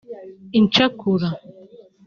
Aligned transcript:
incakura 0.59 1.29